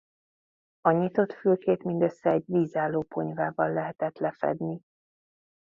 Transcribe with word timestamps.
A 0.81 0.91
nyitott 0.91 1.33
fülkét 1.33 1.83
mindössze 1.83 2.29
egy 2.31 2.43
vízálló 2.47 3.01
ponyvával 3.01 3.71
lehetett 3.73 4.17
lefedni. 4.17 4.81